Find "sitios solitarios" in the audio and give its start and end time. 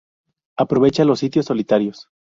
1.19-2.09